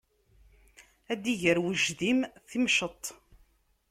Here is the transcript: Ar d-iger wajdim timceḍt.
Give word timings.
Ar 1.11 1.17
d-iger 1.23 1.57
wajdim 1.63 2.19
timceḍt. 2.49 3.05